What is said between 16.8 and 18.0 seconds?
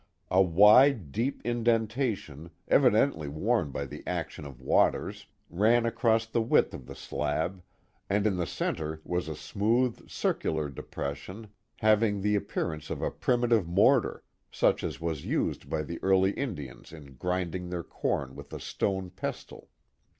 in grinding their